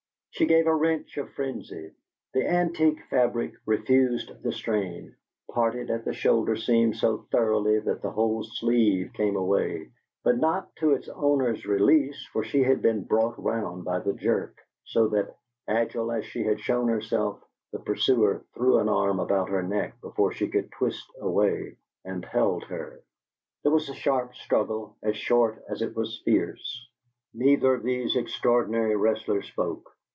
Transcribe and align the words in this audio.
She 0.33 0.45
gave 0.47 0.65
a 0.65 0.73
wrench 0.73 1.17
of 1.17 1.29
frenzy; 1.33 1.91
the 2.33 2.47
antique 2.49 2.99
fabric 3.11 3.53
refused 3.67 4.41
the 4.41 4.51
strain; 4.51 5.15
parted 5.51 5.91
at 5.91 6.03
the 6.03 6.13
shoulder 6.13 6.55
seam 6.55 6.95
so 6.95 7.27
thoroughly 7.31 7.77
that 7.79 8.01
the 8.01 8.09
whole 8.09 8.41
sleeve 8.43 9.11
came 9.13 9.35
away 9.35 9.91
but 10.23 10.37
not 10.39 10.75
to 10.77 10.93
its 10.93 11.07
owner's 11.09 11.67
release, 11.67 12.25
for 12.33 12.43
she 12.43 12.63
had 12.63 12.81
been 12.81 13.03
brought 13.03 13.37
round 13.43 13.83
by 13.85 13.99
the 13.99 14.13
jerk, 14.13 14.57
so 14.83 15.09
that, 15.09 15.37
agile 15.67 16.11
as 16.11 16.25
she 16.25 16.43
had 16.43 16.59
shown 16.59 16.87
herself, 16.87 17.43
the 17.71 17.77
pursuer 17.79 18.43
threw 18.55 18.79
an 18.79 18.89
arm 18.89 19.19
about 19.19 19.49
her 19.49 19.61
neck, 19.61 19.93
before 20.01 20.31
she 20.31 20.47
could 20.47 20.71
twist 20.71 21.05
away, 21.19 21.75
and 22.03 22.25
held 22.25 22.63
her. 22.63 22.99
There 23.61 23.71
was 23.71 23.89
a 23.89 23.93
sharp 23.93 24.33
struggle, 24.33 24.95
as 25.03 25.15
short 25.15 25.63
as 25.69 25.83
it 25.83 25.95
was 25.95 26.19
fierce. 26.25 26.89
Neither 27.31 27.75
of 27.75 27.83
these 27.83 28.15
extraordinary 28.15 28.95
wrestlers 28.95 29.45
spoke. 29.45 29.87